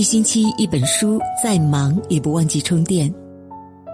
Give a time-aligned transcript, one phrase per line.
[0.00, 3.14] 一星期一本书，再忙也不忘记充电。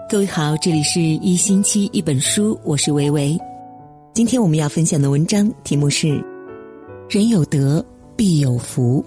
[0.09, 3.37] 各位好，这里是一星期一本书，我是维维。
[4.13, 6.23] 今天我们要分享的文章题目是：
[7.09, 9.03] 人有德必有福。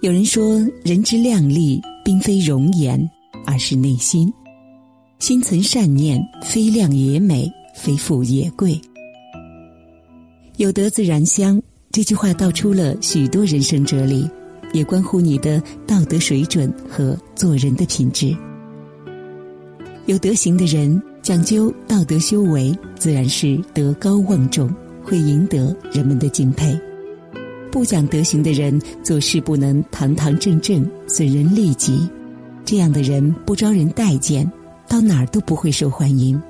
[0.00, 2.98] 有人说，人之靓丽，并非容颜。
[3.46, 4.30] 而是内心，
[5.18, 8.80] 心存善念，非靓也美，非富也贵。
[10.58, 14.30] 有德自然香，这句话道出了许多人生哲理，
[14.72, 18.34] 也关乎你的道德水准和做人的品质。
[20.06, 26.78] 有德行的人讲究道德修为，自然是德高望重，会赢得人们的敬佩。
[27.72, 32.08] 不讲德行的人做事不能堂堂正正，损人利己。
[32.64, 34.50] 这样的人不招人待见，
[34.88, 36.40] 到哪儿都不会受欢迎。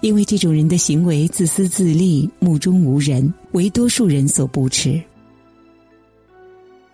[0.00, 5.02] 因为这种人的行为自私自利，目中无人，为多数人所不齿。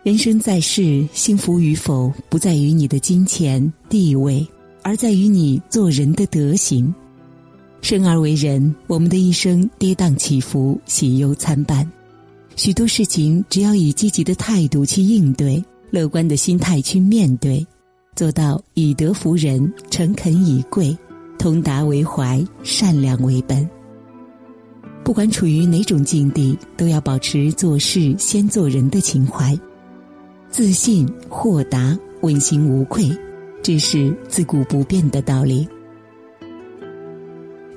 [0.03, 4.47] 人生在世，幸福与否不在于你的金钱地位，
[4.83, 6.95] 而在于你做人的德行。
[7.83, 11.91] 生而为人，我们的一生跌宕起伏，喜忧参半。
[12.57, 17.67] 许多事情，只要以积极的态度去应对，乐观的心态去面对。
[18.15, 20.97] 做到以德服人，诚恳以贵，
[21.39, 23.69] 通达为怀，善良为本。
[25.03, 29.59] 不管处于哪种境地，都要保持做事先做人的情怀，
[30.51, 33.11] 自信、豁达、问心无愧，
[33.63, 35.67] 这是自古不变的道理。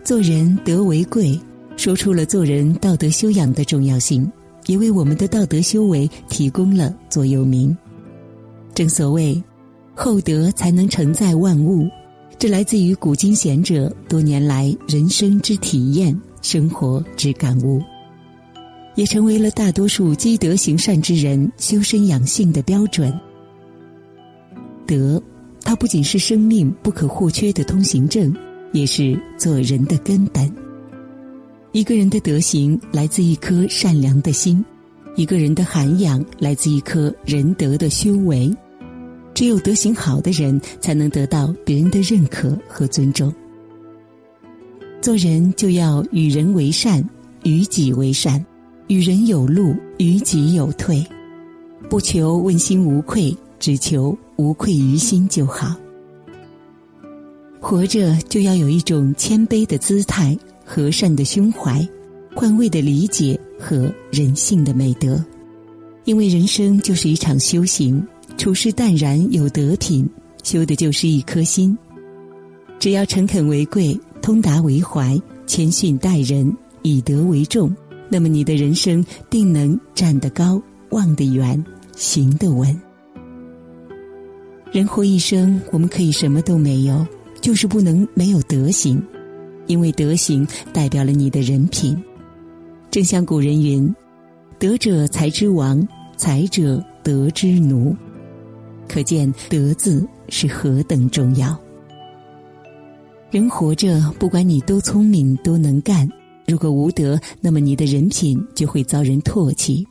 [0.04, 1.40] 做人德为贵，
[1.78, 4.30] 说出了做人道德修养的重要性，
[4.66, 7.76] 也为我们的道德修为提供了座右铭。
[8.74, 9.42] 正所谓。
[9.96, 11.88] 厚德才能承载万物，
[12.40, 17.80] 这来自于古今贤者多年来人生之体验、生活之感悟，
[18.96, 23.14] 也成为了大多数积德行善之人修身养性的标准。
[24.88, 25.22] 德，
[25.62, 28.36] 它不仅是生命不可或缺的通行证，
[28.72, 30.52] 也是做人的根本。
[31.72, 34.64] 一个人的德行来自一颗善良的心，
[35.16, 38.52] 一个人的涵养来自一颗仁德的修为。
[39.34, 43.34] 只有德行好的人，才能得到别人的认可和尊重。
[45.02, 47.04] 做人就要与人为善，
[47.44, 48.44] 与己为善，
[48.88, 51.06] 与人有路，与己有退，
[51.90, 55.76] 不求问心无愧，只求无愧于心就好。
[57.60, 61.86] 活着就要有一种谦卑的姿态、和善的胸怀、
[62.36, 65.24] 换位的理解和人性的美德，
[66.06, 68.06] 因为人生就是一场修行。
[68.38, 70.10] 处事淡然有德品，
[70.44, 71.78] 修的就是一颗心。
[72.80, 76.52] 只要诚恳为贵，通达为怀，谦逊待人，
[76.82, 77.74] 以德为重，
[78.10, 81.64] 那么你的人生定能站得高，望得远，
[81.96, 82.78] 行得稳。
[84.72, 87.06] 人活一生，我们可以什么都没有，
[87.40, 89.02] 就是不能没有德行，
[89.68, 91.96] 因为德行代表了你的人品。
[92.92, 93.94] 正像古人云
[94.60, 97.96] ：“德者才之王，才者德之奴。”
[98.88, 101.58] 可见“德”字是何等重要。
[103.32, 106.08] 人活着，不管你多聪明、多能干，
[106.48, 109.86] 如果无德，那么你的人品就会遭人唾弃。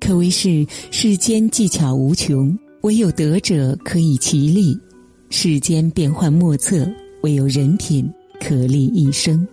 [0.00, 4.78] 可谓是世间技巧无穷，唯有德者可以其力；
[5.28, 6.88] 世间变幻莫测，
[7.22, 8.08] 唯有人品
[8.40, 9.46] 可立一生。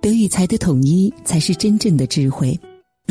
[0.00, 2.58] 德与才的统一，才是真正的智慧。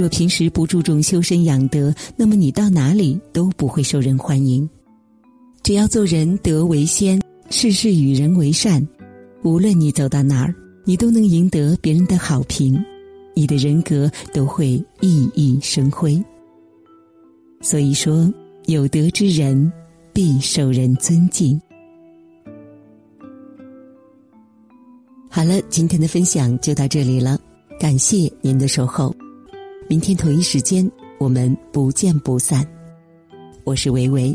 [0.01, 4.67] 若平时不注重修身养德，那么你到哪里都不会受人欢迎。
[5.61, 8.83] 只要做人德为先，事事与人为善，
[9.43, 12.83] 无论你走到哪儿，你都能赢得别人的好评，
[13.35, 16.19] 你的人格都会熠熠生辉。
[17.61, 18.27] 所以说，
[18.65, 19.71] 有德之人
[20.11, 21.61] 必受人尊敬。
[25.29, 27.39] 好了，今天的分享就到这里了，
[27.79, 29.15] 感谢您的守候。
[29.91, 30.89] 明天同一时间，
[31.19, 32.65] 我们不见不散。
[33.65, 34.33] 我是维维。